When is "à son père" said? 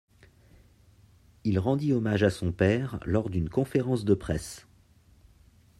2.23-2.99